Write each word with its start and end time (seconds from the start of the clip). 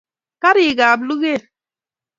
Karik 0.41 0.79
ab 0.89 1.01
luket 1.07 1.43